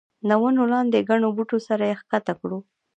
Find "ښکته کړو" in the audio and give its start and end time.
2.01-2.59